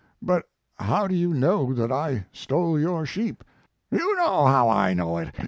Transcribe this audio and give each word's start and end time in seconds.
1 0.19 0.19
But 0.29 0.49
how 0.83 1.05
do 1.07 1.13
you 1.13 1.31
know 1.31 1.75
that 1.75 1.91
I 1.91 2.25
stole 2.33 2.79
your 2.79 3.05
sheep?" 3.05 3.43
"You 3.91 4.15
know 4.15 4.47
how 4.47 4.67
I 4.67 4.95
know 4.95 5.19
it. 5.19 5.31